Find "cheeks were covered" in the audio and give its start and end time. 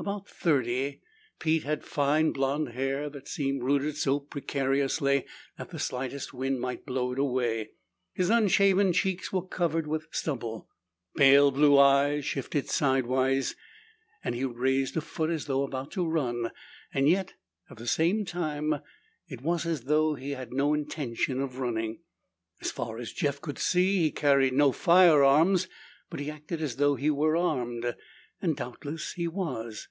8.92-9.88